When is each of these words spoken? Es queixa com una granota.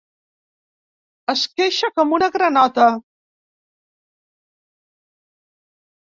Es 1.33 1.41
queixa 1.59 1.89
com 1.99 2.15
una 2.17 2.29
granota. 2.37 2.85